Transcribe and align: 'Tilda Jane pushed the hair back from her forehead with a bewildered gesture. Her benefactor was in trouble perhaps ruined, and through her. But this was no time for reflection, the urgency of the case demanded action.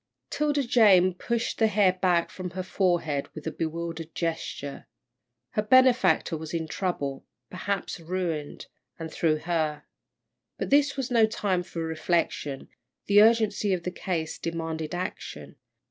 'Tilda 0.31 0.63
Jane 0.65 1.13
pushed 1.13 1.59
the 1.59 1.67
hair 1.67 1.93
back 1.93 2.31
from 2.31 2.49
her 2.49 2.63
forehead 2.63 3.27
with 3.35 3.45
a 3.45 3.51
bewildered 3.51 4.15
gesture. 4.15 4.87
Her 5.51 5.61
benefactor 5.61 6.35
was 6.37 6.55
in 6.55 6.67
trouble 6.67 7.27
perhaps 7.51 7.99
ruined, 7.99 8.65
and 8.97 9.13
through 9.13 9.37
her. 9.41 9.83
But 10.57 10.71
this 10.71 10.97
was 10.97 11.11
no 11.11 11.27
time 11.27 11.61
for 11.61 11.83
reflection, 11.83 12.67
the 13.05 13.21
urgency 13.21 13.73
of 13.75 13.83
the 13.83 13.91
case 13.91 14.39
demanded 14.39 14.95
action. 14.95 15.57